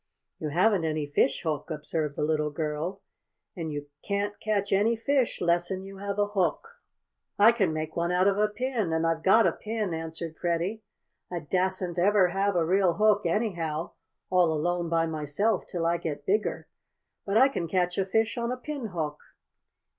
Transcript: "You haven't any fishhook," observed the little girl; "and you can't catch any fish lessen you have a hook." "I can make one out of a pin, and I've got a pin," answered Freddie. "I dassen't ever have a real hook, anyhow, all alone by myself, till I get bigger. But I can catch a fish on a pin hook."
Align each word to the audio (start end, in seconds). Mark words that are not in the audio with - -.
"You 0.39 0.49
haven't 0.49 0.83
any 0.83 1.05
fishhook," 1.05 1.69
observed 1.69 2.15
the 2.15 2.23
little 2.23 2.49
girl; 2.49 3.03
"and 3.55 3.71
you 3.71 3.85
can't 4.03 4.33
catch 4.39 4.73
any 4.73 4.95
fish 4.95 5.39
lessen 5.39 5.83
you 5.83 5.97
have 5.97 6.17
a 6.17 6.25
hook." 6.29 6.69
"I 7.37 7.51
can 7.51 7.71
make 7.71 7.95
one 7.95 8.11
out 8.11 8.27
of 8.27 8.39
a 8.39 8.47
pin, 8.47 8.91
and 8.93 9.05
I've 9.05 9.21
got 9.21 9.45
a 9.45 9.51
pin," 9.51 9.93
answered 9.93 10.37
Freddie. 10.37 10.81
"I 11.29 11.37
dassen't 11.41 11.99
ever 11.99 12.29
have 12.29 12.55
a 12.55 12.65
real 12.65 12.93
hook, 12.95 13.27
anyhow, 13.27 13.91
all 14.31 14.51
alone 14.51 14.89
by 14.89 15.05
myself, 15.05 15.65
till 15.67 15.85
I 15.85 15.97
get 15.97 16.25
bigger. 16.25 16.67
But 17.23 17.37
I 17.37 17.47
can 17.47 17.67
catch 17.67 17.99
a 17.99 18.05
fish 18.07 18.39
on 18.39 18.51
a 18.51 18.57
pin 18.57 18.87
hook." 18.87 19.19